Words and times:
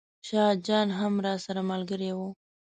شاه 0.27 0.51
جان 0.65 0.87
هم 0.99 1.13
راسره 1.25 1.61
ملګری 1.71 2.11
و. 2.15 2.19